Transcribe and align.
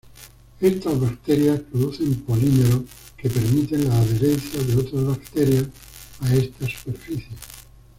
Estas 0.59 0.99
bacterias 0.99 1.59
producen 1.59 2.15
polímeros 2.21 2.85
que 3.15 3.29
permiten 3.29 3.87
la 3.87 3.99
adherencia 3.99 4.59
de 4.63 4.75
otras 4.77 5.05
bacterias 5.05 5.67
a 6.21 6.33
esta 6.33 6.65
superficie. 6.67 7.27